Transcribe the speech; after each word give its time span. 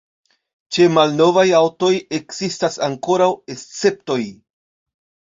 Ĉe 0.75 0.85
malnovaj 0.93 1.43
aŭtoj 1.57 1.91
ekzistas 2.17 2.77
ankoraŭ 2.87 3.27
esceptoj. 3.57 4.19